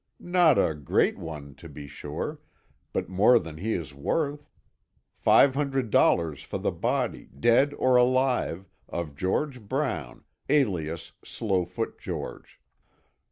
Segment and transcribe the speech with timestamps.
[0.33, 2.39] "Not a great one, to be sure,
[2.91, 4.49] but more than he is worth.
[5.13, 12.59] Five hundred dollars for the body, dead or alive, of George Brown, alias Slowfoot George.